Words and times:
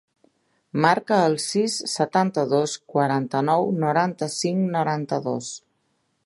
Marca 0.85 1.19
el 1.25 1.35
sis, 1.43 1.75
setanta-dos, 1.95 2.73
quaranta-nou, 2.95 3.69
noranta-cinc, 3.85 4.65
noranta-dos. 4.79 5.53